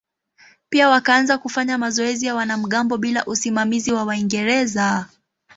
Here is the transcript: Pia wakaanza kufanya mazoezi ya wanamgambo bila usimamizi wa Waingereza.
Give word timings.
Pia 0.69 0.89
wakaanza 0.89 1.37
kufanya 1.37 1.77
mazoezi 1.77 2.25
ya 2.25 2.35
wanamgambo 2.35 2.97
bila 2.97 3.25
usimamizi 3.25 3.91
wa 3.91 4.03
Waingereza. 4.03 5.05